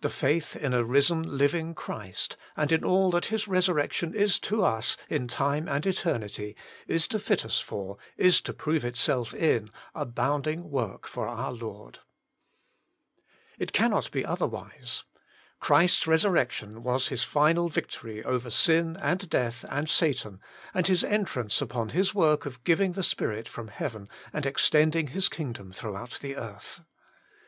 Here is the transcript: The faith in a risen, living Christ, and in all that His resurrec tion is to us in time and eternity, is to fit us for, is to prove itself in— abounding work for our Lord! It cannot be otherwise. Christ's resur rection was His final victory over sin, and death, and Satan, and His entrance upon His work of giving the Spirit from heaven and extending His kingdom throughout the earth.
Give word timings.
The 0.00 0.10
faith 0.10 0.54
in 0.54 0.72
a 0.72 0.84
risen, 0.84 1.36
living 1.36 1.74
Christ, 1.74 2.36
and 2.56 2.70
in 2.70 2.84
all 2.84 3.10
that 3.10 3.26
His 3.34 3.46
resurrec 3.46 3.90
tion 3.90 4.14
is 4.14 4.38
to 4.38 4.64
us 4.64 4.96
in 5.08 5.26
time 5.26 5.66
and 5.66 5.84
eternity, 5.84 6.54
is 6.86 7.08
to 7.08 7.18
fit 7.18 7.44
us 7.44 7.58
for, 7.58 7.98
is 8.16 8.40
to 8.42 8.52
prove 8.52 8.84
itself 8.84 9.34
in— 9.34 9.72
abounding 10.06 10.70
work 10.70 11.04
for 11.04 11.26
our 11.26 11.50
Lord! 11.52 11.98
It 13.58 13.72
cannot 13.72 14.12
be 14.12 14.24
otherwise. 14.24 15.02
Christ's 15.58 16.04
resur 16.04 16.30
rection 16.30 16.78
was 16.82 17.08
His 17.08 17.24
final 17.24 17.68
victory 17.68 18.22
over 18.24 18.50
sin, 18.50 18.96
and 19.02 19.28
death, 19.28 19.64
and 19.68 19.90
Satan, 19.90 20.38
and 20.72 20.86
His 20.86 21.02
entrance 21.02 21.60
upon 21.60 21.88
His 21.88 22.14
work 22.14 22.46
of 22.46 22.62
giving 22.62 22.92
the 22.92 23.02
Spirit 23.02 23.48
from 23.48 23.66
heaven 23.66 24.08
and 24.32 24.46
extending 24.46 25.08
His 25.08 25.28
kingdom 25.28 25.72
throughout 25.72 26.20
the 26.22 26.36
earth. 26.36 26.82